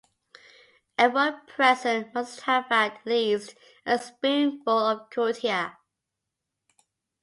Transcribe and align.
Everyone 0.97 1.45
present 1.45 2.11
must 2.15 2.41
have 2.41 2.65
at 2.71 3.05
least 3.05 3.53
a 3.85 3.99
spoonful 3.99 4.79
of 4.79 5.11
kutia. 5.11 5.75